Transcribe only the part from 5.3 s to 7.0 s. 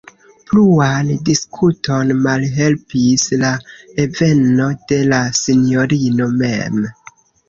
sinjorino mem.